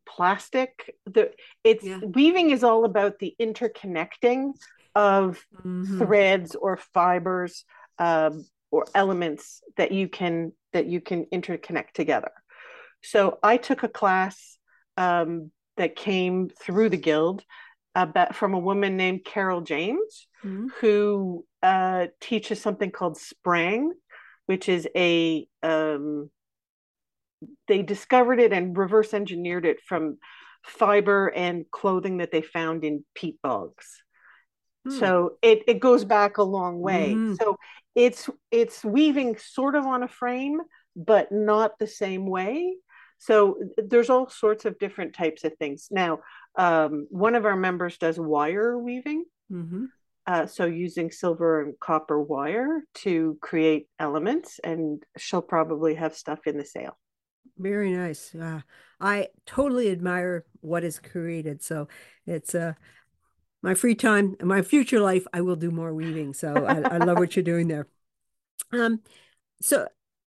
plastic 0.07 0.95
the 1.07 1.33
it's 1.65 1.85
yeah. 1.85 1.99
weaving 1.99 2.51
is 2.51 2.65
all 2.65 2.85
about 2.85 3.19
the 3.19 3.35
interconnecting 3.41 4.53
of 4.95 5.45
mm-hmm. 5.65 5.99
threads 5.99 6.55
or 6.55 6.77
fibers 6.77 7.65
um, 7.99 8.45
or 8.71 8.85
elements 8.95 9.63
that 9.77 9.93
you 9.93 10.09
can 10.09 10.53
that 10.73 10.87
you 10.87 11.01
can 11.01 11.25
interconnect 11.27 11.93
together 11.95 12.33
so 13.03 13.39
i 13.43 13.57
took 13.57 13.83
a 13.83 13.89
class 13.89 14.59
um, 14.97 15.51
that 15.77 15.97
came 15.97 16.51
through 16.61 16.89
the 16.89 16.97
guild 16.97 17.45
about 17.95 18.35
from 18.35 18.55
a 18.55 18.59
woman 18.59 18.97
named 18.97 19.25
Carol 19.25 19.61
James, 19.61 20.27
mm-hmm. 20.45 20.69
who 20.81 21.45
uh, 21.63 22.07
teaches 22.21 22.61
something 22.61 22.91
called 22.91 23.19
Sprang, 23.19 23.93
which 24.47 24.69
is 24.69 24.89
a 24.97 25.47
um, 25.63 26.31
they 27.69 27.83
discovered 27.83 28.41
it 28.41 28.53
and 28.53 28.77
reverse 28.77 29.13
engineered 29.15 29.67
it 29.67 29.81
from 29.87 30.19
fiber 30.63 31.29
and 31.29 31.69
clothing 31.71 32.19
that 32.19 32.31
they 32.31 32.43
found 32.43 32.85
in 32.85 33.05
peat 33.15 33.41
bogs. 33.43 34.03
Mm. 34.87 34.99
So 34.99 35.39
it, 35.43 35.65
it 35.67 35.81
goes 35.81 36.05
back 36.05 36.39
a 36.39 36.43
long 36.43 36.81
way. 36.81 37.11
Mm-hmm. 37.11 37.35
So 37.35 37.59
it's 37.95 38.31
it's 38.51 38.85
weaving 38.85 39.37
sort 39.39 39.75
of 39.75 39.85
on 39.87 40.03
a 40.03 40.09
frame, 40.09 40.61
but 40.97 41.31
not 41.31 41.79
the 41.79 41.87
same 41.87 42.27
way. 42.27 42.75
So 43.23 43.57
there's 43.77 44.11
all 44.11 44.29
sorts 44.29 44.65
of 44.65 44.81
different 44.81 45.15
types 45.15 45.45
of 45.45 45.55
things. 45.57 45.87
Now, 45.93 46.19
um, 46.57 47.07
one 47.09 47.37
of 47.37 47.45
our 47.45 47.55
members 47.55 47.97
does 47.97 48.19
wire 48.19 48.77
weaving. 48.77 49.27
Mm-hmm. 49.49 49.85
Uh, 50.27 50.47
so 50.47 50.65
using 50.65 51.13
silver 51.13 51.63
and 51.63 51.79
copper 51.79 52.21
wire 52.21 52.83
to 52.95 53.39
create 53.41 53.87
elements, 54.01 54.59
and 54.65 55.05
she'll 55.17 55.41
probably 55.41 55.95
have 55.95 56.17
stuff 56.17 56.41
in 56.49 56.59
the 56.59 56.65
sale. 56.65 56.99
Very 57.57 57.93
nice. 57.93 58.35
Uh, 58.35 58.63
I 59.01 59.29
totally 59.47 59.93
admire 59.93 60.45
what 60.61 60.83
is 60.83 60.99
created. 60.99 61.63
So 61.63 61.87
it's 62.27 62.57
uh, 62.57 62.73
my 63.63 63.75
free 63.75 63.95
time, 63.95 64.35
my 64.43 64.63
future 64.63 64.99
life. 64.99 65.29
I 65.33 65.43
will 65.43 65.55
do 65.55 65.71
more 65.71 65.95
weaving. 65.95 66.35
So 66.35 66.67
I, 66.67 66.81
I 66.81 66.97
love 66.97 67.19
what 67.19 67.37
you're 67.37 67.45
doing 67.45 67.69
there. 67.69 67.87
Um, 68.71 69.03
so 69.61 69.87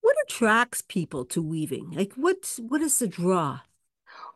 what 0.06 0.16
attracts 0.28 0.82
people 0.82 1.24
to 1.24 1.42
weaving? 1.42 1.90
Like 1.90 2.12
what's 2.14 2.58
what 2.58 2.80
is 2.80 3.00
the 3.00 3.08
draw? 3.08 3.60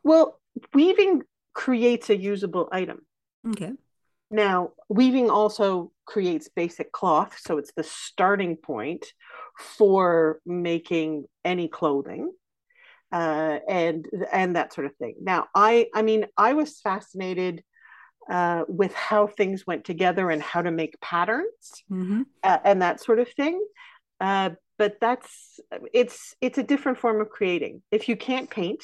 Well, 0.02 0.40
weaving 0.74 1.22
creates 1.52 2.10
a 2.10 2.16
usable 2.16 2.68
item. 2.72 3.06
Okay. 3.48 3.74
Now, 4.32 4.70
weaving 4.88 5.30
also 5.30 5.92
creates 6.06 6.48
basic 6.48 6.90
cloth, 6.90 7.38
so 7.40 7.58
it's 7.58 7.72
the 7.76 7.84
starting 7.84 8.56
point 8.56 9.06
for 9.58 10.40
making 10.44 11.26
any 11.44 11.68
clothing. 11.68 12.32
Uh, 13.12 13.58
and 13.68 14.08
and 14.32 14.56
that 14.56 14.72
sort 14.72 14.88
of 14.88 14.96
thing. 14.96 15.14
Now, 15.20 15.46
I 15.54 15.86
I 15.94 16.02
mean, 16.02 16.26
I 16.36 16.54
was 16.54 16.80
fascinated 16.80 17.62
uh, 18.28 18.64
with 18.66 18.92
how 18.94 19.28
things 19.28 19.68
went 19.68 19.84
together 19.84 20.30
and 20.30 20.42
how 20.42 20.62
to 20.62 20.72
make 20.72 21.00
patterns 21.00 21.84
mm-hmm. 21.88 22.22
uh, 22.42 22.58
and 22.64 22.82
that 22.82 23.00
sort 23.00 23.20
of 23.20 23.28
thing. 23.28 23.64
But 24.80 24.96
that's 24.98 25.60
it's 25.92 26.34
it's 26.40 26.56
a 26.56 26.62
different 26.62 26.96
form 26.96 27.20
of 27.20 27.28
creating. 27.28 27.82
If 27.90 28.08
you 28.08 28.16
can't 28.16 28.48
paint, 28.48 28.82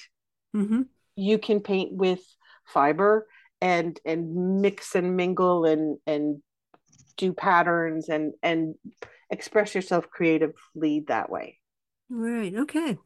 mm-hmm. 0.54 0.82
you 1.16 1.38
can 1.38 1.60
paint 1.60 1.94
with 1.94 2.20
fiber 2.66 3.26
and 3.62 3.98
and 4.04 4.60
mix 4.60 4.94
and 4.94 5.16
mingle 5.16 5.64
and 5.64 5.96
and 6.06 6.42
do 7.16 7.32
patterns 7.32 8.10
and 8.10 8.34
and 8.42 8.74
express 9.30 9.74
yourself 9.74 10.10
creatively 10.10 11.04
that 11.08 11.30
way 11.30 11.58
right 12.10 12.54
okay 12.54 12.98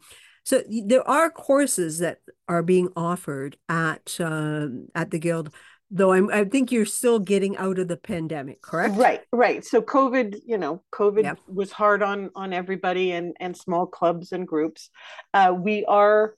so 0.43 0.63
there 0.87 1.09
are 1.09 1.31
courses 1.31 1.99
that 1.99 2.19
are 2.49 2.63
being 2.63 2.89
offered 2.97 3.57
at 3.69 4.17
um, 4.21 4.89
at 4.95 5.11
the 5.11 5.19
guild 5.19 5.55
though 5.91 6.13
I'm, 6.13 6.31
i 6.31 6.45
think 6.45 6.71
you're 6.71 6.87
still 6.87 7.19
getting 7.19 7.57
out 7.57 7.79
of 7.79 7.89
the 7.89 7.97
pandemic 7.97 8.63
correct 8.63 8.97
right 8.97 9.23
right 9.33 9.65
so 9.65 9.83
covid 9.83 10.41
you 10.47 10.59
know 10.59 10.83
covid 10.93 11.25
yeah. 11.25 11.35
was 11.47 11.73
hard 11.73 12.03
on 12.03 12.31
on 12.35 12.53
everybody 12.53 13.13
and 13.13 13.37
and 13.41 13.57
small 13.57 13.87
clubs 13.87 14.33
and 14.33 14.47
groups 14.47 14.91
uh, 15.35 15.55
we 15.57 15.85
are 15.87 16.35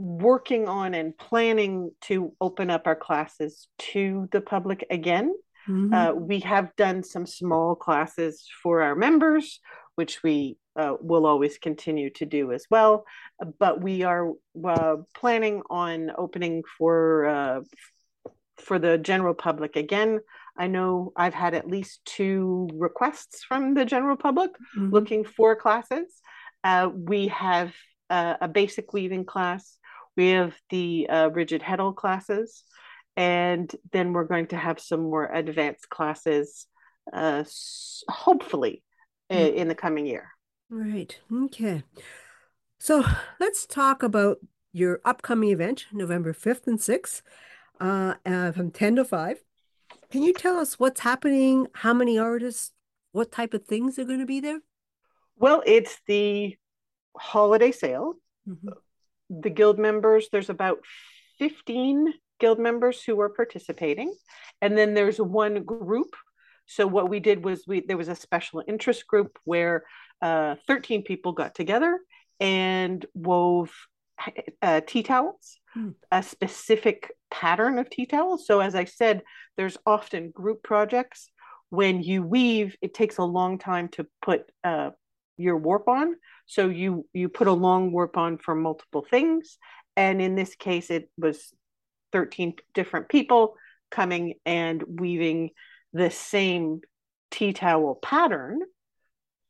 working 0.00 0.66
on 0.66 0.94
and 0.94 1.16
planning 1.16 1.90
to 2.00 2.32
open 2.40 2.70
up 2.70 2.86
our 2.86 2.96
classes 2.96 3.68
to 3.78 4.28
the 4.32 4.40
public 4.40 4.86
again. 4.90 5.34
Mm-hmm. 5.68 5.92
Uh, 5.92 6.12
we 6.12 6.40
have 6.40 6.74
done 6.76 7.02
some 7.02 7.26
small 7.26 7.74
classes 7.74 8.48
for 8.62 8.80
our 8.80 8.96
members, 8.96 9.60
which 9.96 10.22
we 10.22 10.56
uh, 10.74 10.94
will 11.00 11.26
always 11.26 11.58
continue 11.58 12.08
to 12.10 12.24
do 12.24 12.52
as 12.52 12.64
well. 12.70 13.04
But 13.58 13.82
we 13.82 14.02
are 14.02 14.32
uh, 14.64 14.96
planning 15.14 15.62
on 15.68 16.12
opening 16.16 16.62
for 16.78 17.26
uh, 17.26 17.60
for 18.60 18.78
the 18.78 18.98
general 18.98 19.34
public 19.34 19.76
again. 19.76 20.20
I 20.56 20.66
know 20.66 21.12
I've 21.16 21.34
had 21.34 21.54
at 21.54 21.68
least 21.68 22.04
two 22.04 22.68
requests 22.74 23.44
from 23.44 23.74
the 23.74 23.84
general 23.84 24.16
public 24.16 24.50
mm-hmm. 24.76 24.90
looking 24.90 25.24
for 25.24 25.56
classes. 25.56 26.06
Uh, 26.62 26.90
we 26.92 27.28
have 27.28 27.72
uh, 28.10 28.34
a 28.40 28.48
basic 28.48 28.92
weaving 28.92 29.24
class 29.24 29.78
we 30.16 30.30
have 30.30 30.54
the 30.70 31.08
uh, 31.08 31.30
rigid 31.30 31.62
heddle 31.62 31.94
classes, 31.94 32.64
and 33.16 33.74
then 33.92 34.12
we're 34.12 34.24
going 34.24 34.48
to 34.48 34.56
have 34.56 34.80
some 34.80 35.02
more 35.02 35.24
advanced 35.24 35.88
classes, 35.88 36.66
uh, 37.12 37.44
hopefully, 38.08 38.82
mm. 39.30 39.54
in 39.54 39.68
the 39.68 39.74
coming 39.74 40.06
year. 40.06 40.28
Right. 40.68 41.18
Okay. 41.32 41.84
So 42.78 43.04
let's 43.38 43.66
talk 43.66 44.02
about 44.02 44.38
your 44.72 45.00
upcoming 45.04 45.50
event, 45.50 45.86
November 45.92 46.32
5th 46.32 46.66
and 46.66 46.78
6th, 46.78 47.22
uh, 47.80 48.14
uh, 48.24 48.52
from 48.52 48.70
10 48.70 48.96
to 48.96 49.04
5. 49.04 49.42
Can 50.10 50.22
you 50.22 50.32
tell 50.32 50.58
us 50.58 50.78
what's 50.78 51.00
happening? 51.00 51.66
How 51.74 51.94
many 51.94 52.18
artists? 52.18 52.72
What 53.12 53.32
type 53.32 53.54
of 53.54 53.64
things 53.64 53.98
are 53.98 54.04
going 54.04 54.20
to 54.20 54.26
be 54.26 54.40
there? 54.40 54.60
Well, 55.36 55.62
it's 55.66 55.98
the 56.06 56.56
holiday 57.16 57.72
sale. 57.72 58.14
Mm-hmm 58.48 58.68
the 59.30 59.50
guild 59.50 59.78
members, 59.78 60.28
there's 60.30 60.50
about 60.50 60.80
15 61.38 62.12
guild 62.40 62.58
members 62.58 63.02
who 63.02 63.18
are 63.20 63.28
participating. 63.28 64.12
And 64.60 64.76
then 64.76 64.94
there's 64.94 65.18
one 65.18 65.62
group. 65.62 66.14
So 66.66 66.86
what 66.86 67.08
we 67.08 67.20
did 67.20 67.44
was 67.44 67.64
we 67.66 67.80
there 67.80 67.96
was 67.96 68.08
a 68.08 68.14
special 68.14 68.62
interest 68.66 69.06
group 69.06 69.38
where 69.44 69.84
uh, 70.20 70.56
13 70.66 71.02
people 71.02 71.32
got 71.32 71.54
together 71.54 71.98
and 72.38 73.04
wove 73.14 73.72
uh, 74.62 74.80
tea 74.86 75.02
towels, 75.02 75.58
hmm. 75.74 75.90
a 76.10 76.22
specific 76.22 77.10
pattern 77.30 77.78
of 77.78 77.88
tea 77.88 78.06
towels. 78.06 78.46
So 78.46 78.60
as 78.60 78.74
I 78.74 78.84
said, 78.84 79.22
there's 79.56 79.78
often 79.86 80.30
group 80.30 80.62
projects. 80.62 81.30
When 81.70 82.02
you 82.02 82.22
weave, 82.22 82.76
it 82.82 82.94
takes 82.94 83.18
a 83.18 83.24
long 83.24 83.58
time 83.58 83.88
to 83.90 84.06
put 84.20 84.42
uh, 84.64 84.90
your 85.36 85.56
warp 85.56 85.88
on. 85.88 86.16
So 86.46 86.68
you 86.68 87.06
you 87.12 87.28
put 87.28 87.46
a 87.46 87.52
long 87.52 87.92
warp 87.92 88.16
on 88.16 88.38
for 88.38 88.54
multiple 88.54 89.06
things, 89.08 89.56
and 89.96 90.20
in 90.20 90.34
this 90.34 90.56
case, 90.56 90.90
it 90.90 91.08
was 91.16 91.54
thirteen 92.10 92.54
different 92.74 93.08
people 93.08 93.54
coming 93.90 94.34
and 94.44 94.82
weaving 94.82 95.50
the 95.92 96.10
same 96.10 96.80
tea 97.30 97.52
towel 97.52 97.94
pattern, 97.94 98.60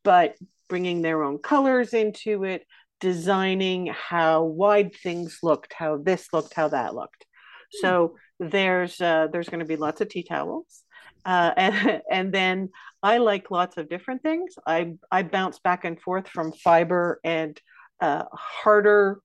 but 0.05 0.35
bringing 0.69 1.03
their 1.03 1.23
own 1.23 1.39
colors 1.39 1.95
into 1.95 2.45
it, 2.45 2.67
designing 3.01 3.87
how 3.87 4.45
wide 4.45 4.95
things 4.95 5.39
looked, 5.43 5.73
how 5.73 5.97
this 5.97 6.29
looked, 6.33 6.55
how 6.55 6.69
that 6.69 6.95
looked. 6.95 7.27
So 7.73 8.17
there's 8.39 9.01
uh, 9.01 9.29
there's 9.33 9.49
going 9.49 9.61
to 9.61 9.67
be 9.67 9.77
lots 9.77 10.01
of 10.01 10.09
tea 10.09 10.23
towels, 10.23 10.83
uh, 11.25 11.53
and 11.57 12.03
and 12.11 12.33
then 12.33 12.71
I 13.03 13.19
like 13.19 13.51
lots 13.51 13.77
of 13.77 13.89
different 13.89 14.23
things. 14.23 14.55
I 14.67 14.95
I 15.11 15.23
bounce 15.23 15.59
back 15.59 15.85
and 15.85 16.01
forth 16.01 16.29
from 16.29 16.53
fiber 16.53 17.21
and 17.25 17.61
uh, 18.01 18.25
harder 18.33 19.21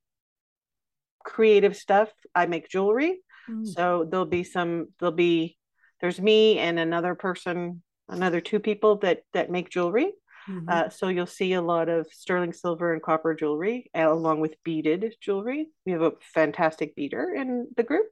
creative 1.24 1.76
stuff. 1.76 2.10
I 2.34 2.46
make 2.46 2.70
jewelry, 2.70 3.20
mm. 3.50 3.66
so 3.66 4.08
there'll 4.10 4.26
be 4.26 4.44
some. 4.44 4.88
There'll 5.00 5.16
be 5.16 5.58
there's 6.02 6.22
me 6.22 6.60
and 6.60 6.78
another 6.78 7.16
person, 7.16 7.82
another 8.10 8.42
two 8.42 8.60
people 8.60 8.98
that 8.98 9.22
that 9.34 9.50
make 9.50 9.70
jewelry. 9.70 10.12
Mm-hmm. 10.50 10.70
Uh, 10.70 10.90
so 10.90 11.08
you'll 11.08 11.26
see 11.26 11.54
a 11.54 11.62
lot 11.62 11.90
of 11.90 12.08
sterling 12.12 12.54
silver 12.54 12.94
and 12.94 13.02
copper 13.02 13.34
jewelry, 13.34 13.90
along 13.94 14.40
with 14.42 14.62
beaded 14.64 15.16
jewelry. 15.22 15.68
We 15.86 15.92
have 15.94 16.02
a 16.02 16.14
fantastic 16.34 16.96
beader 16.96 17.34
in 17.36 17.68
the 17.76 17.84
group. 17.84 18.08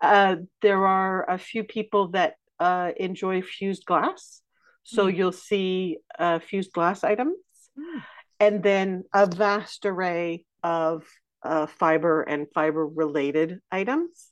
Uh, 0.00 0.36
there 0.60 0.86
are 0.86 1.28
a 1.30 1.38
few 1.38 1.64
people 1.64 2.08
that 2.08 2.34
uh, 2.58 2.92
enjoy 2.96 3.42
fused 3.42 3.84
glass. 3.86 4.42
So 4.84 5.06
mm. 5.06 5.16
you'll 5.16 5.32
see 5.32 5.98
uh, 6.18 6.40
fused 6.40 6.72
glass 6.72 7.04
items 7.04 7.36
mm. 7.78 8.02
and 8.40 8.62
then 8.62 9.04
a 9.14 9.26
vast 9.26 9.86
array 9.86 10.44
of 10.62 11.04
uh, 11.42 11.66
fiber 11.66 12.22
and 12.22 12.46
fiber 12.52 12.86
related 12.86 13.60
items. 13.70 14.28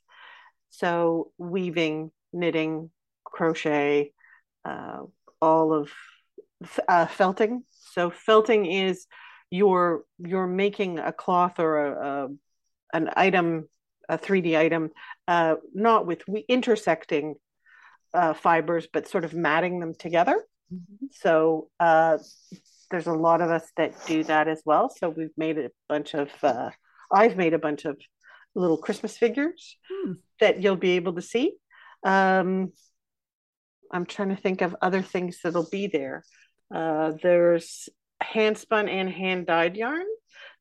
So 0.71 1.33
weaving 1.39 2.11
knitting, 2.33 2.91
crochet, 3.25 4.13
uh, 4.65 4.99
all 5.41 5.73
of 5.73 5.91
uh, 6.89 7.07
felting. 7.07 7.65
So 7.93 8.11
felting 8.11 8.67
is 8.67 9.07
you're 9.51 10.05
you're 10.19 10.47
making 10.47 10.99
a 10.99 11.13
cloth 11.13 11.59
or 11.59 11.87
a, 11.87 12.09
a 12.25 12.29
an 12.93 13.11
item, 13.17 13.69
a 14.09 14.19
3D 14.19 14.59
item, 14.59 14.91
uh, 15.29 15.57
not 15.75 16.07
with 16.07 16.23
we 16.29 16.45
intersecting 16.49 17.35
uh, 18.15 18.35
fibers, 18.35 18.89
but 18.93 19.09
sort 19.09 19.25
of 19.25 19.35
matting 19.35 19.81
them 19.81 19.95
together. 19.95 20.43
Mm-hmm. 20.73 21.07
So 21.13 21.69
uh, 21.79 22.19
there's 22.91 23.07
a 23.07 23.13
lot 23.13 23.41
of 23.41 23.51
us 23.51 23.65
that 23.77 23.95
do 24.07 24.25
that 24.25 24.49
as 24.49 24.63
well. 24.65 24.91
So 24.91 25.09
we've 25.09 25.37
made 25.37 25.59
a 25.59 25.71
bunch 25.89 26.15
of, 26.15 26.31
uh, 26.43 26.71
I've 27.13 27.37
made 27.37 27.55
a 27.55 27.59
bunch 27.59 27.85
of 27.85 27.97
little 28.55 28.79
Christmas 28.79 29.17
figures 29.17 29.77
hmm. 29.89 30.13
that 30.41 30.63
you'll 30.63 30.77
be 30.77 30.93
able 30.93 31.15
to 31.15 31.23
see. 31.23 31.55
Um, 32.05 32.73
I'm 33.93 34.07
trying 34.07 34.31
to 34.31 34.37
think 34.37 34.61
of 34.61 34.77
other 34.83 35.03
things 35.03 35.41
that'll 35.43 35.69
be 35.71 35.87
there. 35.87 36.25
Uh, 36.73 37.13
there's 37.23 37.89
hand 38.21 38.59
spun 38.59 38.89
and 38.89 39.11
hand 39.11 39.47
dyed 39.47 39.77
yarn. 39.77 40.07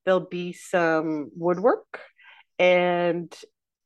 There'll 0.05 0.21
be 0.21 0.53
some 0.53 1.29
woodwork, 1.35 2.01
and 2.57 3.33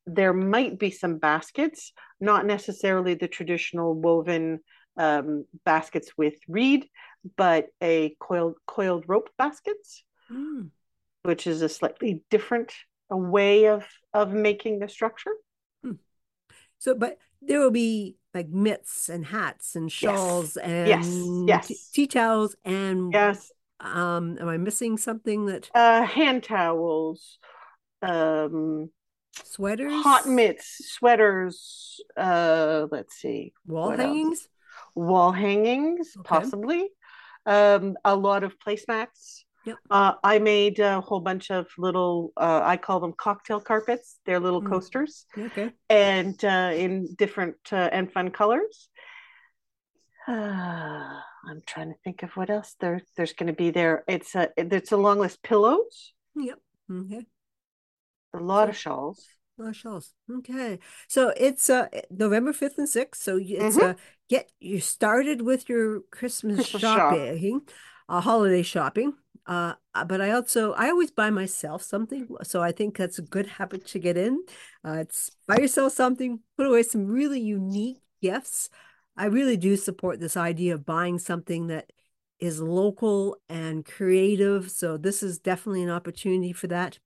there 0.05 0.33
might 0.33 0.79
be 0.79 0.91
some 0.91 1.17
baskets, 1.17 1.91
not 2.19 2.45
necessarily 2.45 3.15
the 3.15 3.27
traditional 3.27 3.93
woven 3.93 4.59
um, 4.97 5.45
baskets 5.65 6.11
with 6.17 6.35
reed, 6.47 6.87
but 7.35 7.67
a 7.81 8.15
coiled 8.19 8.55
coiled 8.67 9.05
rope 9.07 9.29
baskets, 9.37 10.03
mm. 10.31 10.69
which 11.23 11.47
is 11.47 11.61
a 11.61 11.69
slightly 11.69 12.21
different 12.29 12.73
a 13.09 13.17
way 13.17 13.67
of 13.67 13.85
of 14.13 14.31
making 14.31 14.79
the 14.79 14.87
structure. 14.87 15.33
Mm. 15.85 15.97
So, 16.79 16.95
but 16.95 17.17
there 17.41 17.59
will 17.59 17.71
be 17.71 18.17
like 18.33 18.49
mitts 18.49 19.09
and 19.09 19.25
hats 19.25 19.75
and 19.75 19.91
shawls 19.91 20.57
yes. 20.57 20.65
and 20.65 21.47
yes, 21.47 21.69
yes. 21.69 21.89
tea 21.91 22.07
towels 22.07 22.55
and 22.65 23.13
yes. 23.13 23.51
Um, 23.79 24.37
am 24.39 24.47
I 24.47 24.57
missing 24.57 24.97
something 24.97 25.47
that? 25.47 25.69
Uh, 25.75 26.03
hand 26.03 26.43
towels, 26.43 27.37
um, 28.01 28.89
sweaters, 29.43 30.03
hot 30.03 30.27
mitts, 30.27 30.81
sweaters. 30.89 31.99
Uh, 32.15 32.87
let's 32.91 33.15
see, 33.15 33.53
wall 33.67 33.91
hangings. 33.91 34.39
Else? 34.39 34.47
Wall 34.95 35.31
hangings, 35.31 36.13
okay. 36.17 36.27
possibly. 36.27 36.89
Um, 37.45 37.97
a 38.05 38.15
lot 38.15 38.43
of 38.43 38.57
placemats. 38.57 39.43
Yep. 39.65 39.77
Uh, 39.89 40.13
I 40.24 40.39
made 40.39 40.79
a 40.79 41.00
whole 41.00 41.22
bunch 41.22 41.50
of 41.50 41.67
little, 41.77 42.34
uh, 42.36 42.62
I 42.63 42.77
call 42.77 43.00
them 43.00 43.13
cocktail 43.13 43.62
carpets. 43.62 44.20
They're 44.25 44.39
little 44.39 44.62
mm. 44.62 44.70
coasters. 44.70 45.25
Okay. 45.38 45.72
And 45.89 46.43
uh, 46.43 46.72
in 46.75 47.15
different 47.17 47.55
uh, 47.72 47.89
and 47.91 48.12
fun 48.12 48.32
colors. 48.32 48.89
I'm 50.27 51.62
trying 51.65 51.89
to 51.89 52.00
think 52.03 52.24
of 52.24 52.32
what 52.32 52.50
else 52.50 52.75
there 52.79 53.01
there's 53.17 53.34
going 53.34 53.48
to 53.48 53.53
be 53.53 53.72
there. 53.72 54.03
It's 54.08 54.36
a 54.36 54.50
it's 54.55 54.93
a 54.93 54.98
long 54.98 55.20
list. 55.20 55.43
Pillows. 55.43 56.13
Yep. 56.36 56.60
Okay. 56.89 57.25
A 58.34 58.39
lot 58.39 58.70
of 58.70 58.77
shawls. 58.77 59.27
A 59.60 59.63
lot 59.63 59.70
of 59.70 59.75
shawls. 59.75 60.13
Okay. 60.32 60.79
So 61.08 61.34
it's 61.36 61.70
uh 61.70 61.88
November 62.10 62.53
fifth 62.53 62.77
and 62.77 62.88
sixth. 62.88 63.22
So 63.22 63.38
it's 63.38 63.75
mm-hmm. 63.75 63.91
uh 63.91 63.93
get 64.29 64.50
you 64.60 64.79
started 64.79 65.41
with 65.41 65.67
your 65.67 66.01
Christmas, 66.12 66.55
Christmas 66.55 66.82
shopping, 66.82 67.60
shop. 67.67 67.75
Uh, 68.10 68.22
holiday 68.22 68.62
shopping. 68.62 69.13
Uh, 69.45 69.74
uh, 69.93 70.05
but 70.05 70.22
I 70.22 70.31
also 70.31 70.74
I 70.74 70.89
always 70.89 71.12
buy 71.12 71.29
myself 71.29 71.83
something, 71.83 72.27
so 72.43 72.62
I 72.62 72.72
think 72.72 72.98
that's 72.98 73.19
a 73.19 73.24
good 73.24 73.45
habit 73.45 73.86
to 73.88 74.00
get 74.00 74.15
in. 74.15 74.43
Uh, 74.86 75.00
it's 75.01 75.31
buy 75.48 75.57
yourself 75.57 75.91
something, 75.91 76.39
put 76.57 76.65
away 76.65 76.83
some 76.83 77.07
really 77.07 77.41
unique 77.41 78.01
gifts. 78.22 78.69
I 79.17 79.25
really 79.25 79.57
do 79.57 79.75
support 79.75 80.19
this 80.19 80.38
idea 80.38 80.74
of 80.74 80.86
buying 80.86 81.19
something 81.19 81.67
that 81.67 81.91
is 82.39 82.62
local 82.62 83.38
and 83.50 83.86
creative. 83.86 84.72
So 84.72 84.98
this 84.98 85.22
is 85.22 85.39
definitely 85.39 85.84
an 85.84 85.89
opportunity 85.89 86.54
for 86.54 86.67
that. 86.67 86.99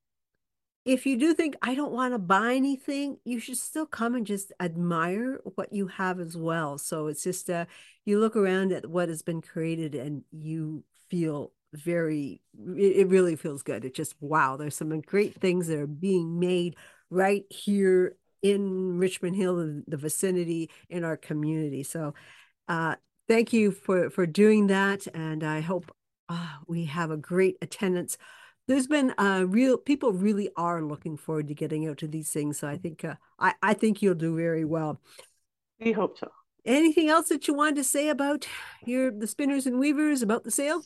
If 0.85 1.05
you 1.05 1.17
do 1.17 1.33
think 1.33 1.55
I 1.61 1.75
don't 1.75 1.91
want 1.91 2.13
to 2.13 2.19
buy 2.19 2.53
anything, 2.53 3.17
you 3.25 3.39
should 3.39 3.57
still 3.57 3.85
come 3.85 4.15
and 4.15 4.25
just 4.25 4.53
admire 4.59 5.41
what 5.55 5.73
you 5.73 5.87
have 5.87 6.19
as 6.19 6.37
well. 6.37 6.77
So 6.77 7.07
it's 7.07 7.23
just 7.23 7.49
uh, 7.49 7.65
you 8.05 8.19
look 8.19 8.37
around 8.37 8.71
at 8.71 8.89
what 8.89 9.09
has 9.09 9.21
been 9.21 9.41
created 9.41 9.95
and 9.95 10.23
you 10.31 10.85
feel 11.09 11.51
very 11.73 12.41
it 12.75 13.07
really 13.07 13.35
feels 13.35 13.63
good. 13.63 13.85
It 13.85 13.93
just 13.93 14.15
wow 14.19 14.57
there's 14.57 14.75
some 14.75 14.99
great 15.01 15.35
things 15.35 15.67
that 15.67 15.79
are 15.79 15.87
being 15.87 16.39
made 16.39 16.75
right 17.09 17.45
here 17.49 18.15
in 18.41 18.97
richmond 18.97 19.35
hill 19.35 19.81
the 19.87 19.97
vicinity 19.97 20.69
in 20.89 21.03
our 21.03 21.17
community. 21.17 21.83
So 21.83 22.13
uh 22.67 22.95
thank 23.27 23.53
you 23.53 23.71
for 23.71 24.09
for 24.09 24.25
doing 24.25 24.67
that 24.67 25.07
and 25.13 25.43
i 25.43 25.59
hope 25.59 25.91
uh, 26.29 26.55
we 26.67 26.85
have 26.85 27.09
a 27.11 27.17
great 27.17 27.55
attendance. 27.61 28.17
There's 28.67 28.87
been 28.87 29.13
uh 29.17 29.45
real 29.47 29.77
people 29.77 30.11
really 30.11 30.49
are 30.55 30.81
looking 30.81 31.17
forward 31.17 31.47
to 31.47 31.53
getting 31.53 31.87
out 31.87 31.97
to 31.99 32.07
these 32.07 32.29
things 32.29 32.59
so 32.59 32.67
i 32.67 32.77
think 32.77 33.03
uh, 33.05 33.15
i 33.39 33.53
i 33.61 33.73
think 33.73 34.01
you'll 34.01 34.15
do 34.15 34.35
very 34.35 34.65
well. 34.65 35.01
We 35.79 35.91
hope 35.91 36.17
so. 36.17 36.31
Anything 36.65 37.09
else 37.09 37.29
that 37.29 37.47
you 37.47 37.53
wanted 37.53 37.77
to 37.77 37.83
say 37.83 38.09
about 38.09 38.47
your 38.85 39.11
the 39.11 39.27
spinners 39.27 39.67
and 39.67 39.79
weavers 39.79 40.21
about 40.21 40.43
the 40.43 40.51
sale 40.51 40.83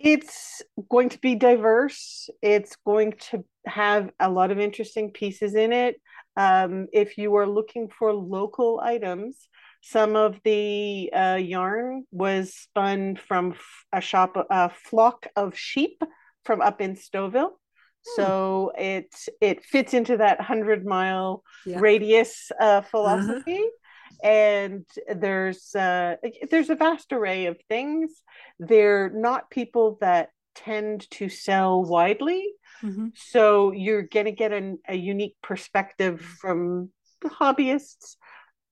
it's 0.00 0.62
going 0.88 1.10
to 1.10 1.18
be 1.18 1.34
diverse. 1.34 2.30
It's 2.42 2.76
going 2.86 3.14
to 3.30 3.44
have 3.66 4.10
a 4.18 4.30
lot 4.30 4.50
of 4.50 4.58
interesting 4.58 5.10
pieces 5.10 5.54
in 5.54 5.72
it. 5.72 6.00
Um, 6.36 6.86
if 6.92 7.18
you 7.18 7.36
are 7.36 7.46
looking 7.46 7.88
for 7.88 8.14
local 8.14 8.80
items, 8.82 9.36
some 9.82 10.16
of 10.16 10.40
the 10.42 11.10
uh, 11.12 11.38
yarn 11.40 12.04
was 12.10 12.54
spun 12.54 13.16
from 13.16 13.54
a 13.92 14.00
shop, 14.00 14.36
a 14.50 14.70
flock 14.70 15.26
of 15.36 15.56
sheep 15.56 16.02
from 16.44 16.62
up 16.62 16.80
in 16.80 16.96
Stouffville. 16.96 17.50
Hmm. 17.50 18.16
So 18.16 18.72
it 18.78 19.14
it 19.42 19.64
fits 19.64 19.92
into 19.92 20.16
that 20.16 20.40
hundred 20.40 20.86
mile 20.86 21.42
yeah. 21.66 21.78
radius 21.78 22.50
uh, 22.58 22.80
philosophy. 22.80 23.52
Uh-huh 23.52 23.76
and 24.22 24.84
there's 25.14 25.74
uh, 25.74 26.16
there's 26.50 26.70
a 26.70 26.74
vast 26.74 27.12
array 27.12 27.46
of 27.46 27.58
things. 27.68 28.22
They're 28.58 29.10
not 29.10 29.50
people 29.50 29.98
that 30.00 30.30
tend 30.54 31.08
to 31.12 31.28
sell 31.28 31.84
widely, 31.84 32.52
mm-hmm. 32.82 33.08
so 33.14 33.72
you're 33.72 34.02
going 34.02 34.26
to 34.26 34.32
get 34.32 34.52
an, 34.52 34.78
a 34.88 34.96
unique 34.96 35.36
perspective 35.42 36.20
from 36.20 36.90
hobbyists, 37.24 38.16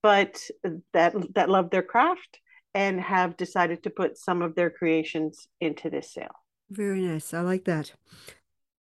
but 0.03 0.41
that 0.93 1.15
that 1.35 1.51
love 1.51 1.71
their 1.71 1.83
craft 1.83 2.41
and 2.75 3.01
have 3.01 3.37
decided 3.37 3.83
to 3.83 3.91
put 3.91 4.19
some 4.19 4.43
of 4.43 4.55
their 4.55 4.71
creations 4.71 5.49
into 5.61 5.91
this 5.91 6.13
sale. 6.13 6.35
Very 6.71 7.01
nice. 7.01 7.33
I 7.33 7.41
like 7.41 7.65
that. 7.65 7.93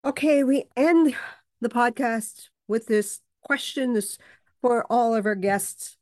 Okay, 0.03 0.43
we 0.43 0.65
end 0.75 1.15
the 1.61 1.69
podcast 1.69 2.49
with 2.67 2.87
this 2.87 3.21
question 3.43 3.93
this 3.93 4.17
for 4.61 4.85
all 4.89 5.15
of 5.15 5.25
our 5.25 5.35
guests 5.35 5.96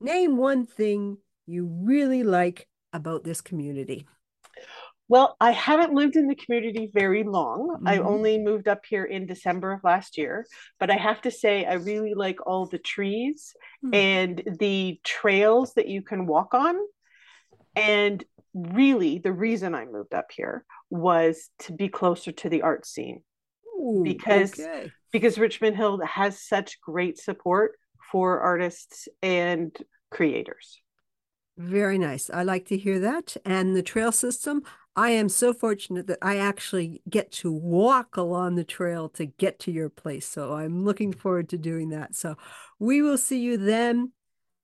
Name 0.00 0.36
one 0.36 0.66
thing 0.66 1.18
you 1.46 1.66
really 1.66 2.22
like 2.22 2.68
about 2.92 3.24
this 3.24 3.40
community. 3.40 4.06
Well, 5.08 5.36
I 5.40 5.52
haven't 5.52 5.94
lived 5.94 6.16
in 6.16 6.26
the 6.26 6.34
community 6.34 6.90
very 6.92 7.22
long. 7.22 7.76
Mm-hmm. 7.76 7.88
I 7.88 7.98
only 7.98 8.38
moved 8.38 8.66
up 8.66 8.84
here 8.84 9.04
in 9.04 9.26
December 9.26 9.72
of 9.72 9.84
last 9.84 10.18
year, 10.18 10.46
but 10.80 10.90
I 10.90 10.96
have 10.96 11.20
to 11.22 11.30
say, 11.30 11.64
I 11.64 11.74
really 11.74 12.14
like 12.14 12.44
all 12.44 12.66
the 12.66 12.78
trees 12.78 13.54
mm-hmm. 13.84 13.94
and 13.94 14.58
the 14.58 15.00
trails 15.04 15.74
that 15.74 15.88
you 15.88 16.02
can 16.02 16.26
walk 16.26 16.54
on. 16.54 16.74
And 17.76 18.24
really, 18.54 19.18
the 19.18 19.32
reason 19.32 19.74
I 19.74 19.84
moved 19.84 20.14
up 20.14 20.32
here 20.34 20.64
was 20.90 21.50
to 21.60 21.72
be 21.72 21.88
closer 21.88 22.32
to 22.32 22.48
the 22.48 22.62
art 22.62 22.86
scene. 22.86 23.22
Ooh, 23.78 24.02
because 24.02 24.58
okay. 24.58 24.90
because 25.12 25.38
Richmond 25.38 25.76
Hill 25.76 26.00
has 26.04 26.42
such 26.42 26.80
great 26.80 27.18
support 27.18 27.72
for 28.10 28.40
artists 28.40 29.08
and 29.22 29.76
creators. 30.10 30.80
Very 31.58 31.98
nice. 31.98 32.28
I 32.28 32.42
like 32.42 32.66
to 32.66 32.76
hear 32.76 33.00
that. 33.00 33.36
And 33.44 33.74
the 33.74 33.82
trail 33.82 34.12
system, 34.12 34.62
I 34.94 35.10
am 35.10 35.28
so 35.28 35.54
fortunate 35.54 36.06
that 36.06 36.18
I 36.20 36.36
actually 36.36 37.02
get 37.08 37.32
to 37.32 37.50
walk 37.50 38.16
along 38.16 38.56
the 38.56 38.64
trail 38.64 39.08
to 39.10 39.26
get 39.26 39.58
to 39.60 39.72
your 39.72 39.88
place. 39.88 40.26
So 40.26 40.54
I'm 40.54 40.84
looking 40.84 41.12
forward 41.12 41.48
to 41.50 41.58
doing 41.58 41.90
that. 41.90 42.14
So 42.14 42.36
we 42.78 43.00
will 43.00 43.18
see 43.18 43.40
you 43.40 43.56
then. 43.56 44.12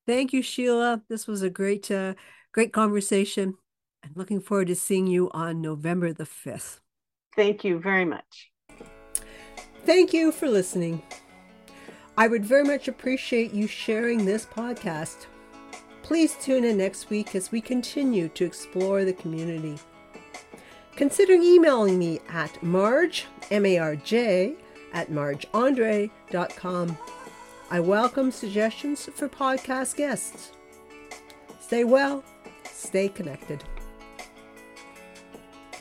Thank 0.07 0.33
you, 0.33 0.43
Sheila. 0.43 1.03
This 1.09 1.27
was 1.27 1.43
a 1.43 1.51
great, 1.51 1.91
uh, 1.91 2.15
great 2.53 2.73
conversation. 2.73 3.55
I'm 4.05 4.13
looking 4.15 4.41
forward 4.41 4.67
to 4.69 4.75
seeing 4.75 5.07
you 5.07 5.31
on 5.33 5.61
November 5.61 6.13
the 6.13 6.25
5th. 6.25 6.81
Thank 7.37 7.65
you 7.65 7.79
very 7.79 8.05
much. 8.05 8.51
Thank 9.87 10.13
you 10.13 10.31
for 10.33 10.49
listening. 10.49 11.03
I 12.17 12.29
would 12.29 12.45
very 12.45 12.65
much 12.65 12.89
appreciate 12.89 13.55
you 13.55 13.67
sharing 13.67 14.25
this 14.25 14.45
podcast. 14.45 15.27
Please 16.03 16.37
tune 16.41 16.65
in 16.65 16.77
next 16.77 17.09
week 17.09 17.35
as 17.35 17.51
we 17.51 17.63
continue 17.63 18.29
to 18.31 18.45
explore 18.45 19.05
the 19.05 19.15
community. 19.15 19.79
Consider 20.95 21.33
emailing 21.33 21.99
me 21.99 22.21
at 22.29 22.63
marj, 22.63 23.27
M-A-R-J, 23.51 24.55
at 24.93 25.11
marjandre.com. 25.11 26.99
I 27.71 27.81
welcome 27.81 28.31
suggestions 28.31 29.09
for 29.15 29.27
podcast 29.27 29.97
guests. 29.97 30.53
Stay 31.61 31.85
well, 31.85 32.23
stay 32.71 33.09
connected. 33.09 33.65